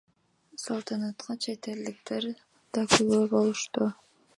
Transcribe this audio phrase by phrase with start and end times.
[0.63, 2.29] Салтанатка чет элдиктер
[2.73, 3.93] да күбө болушту.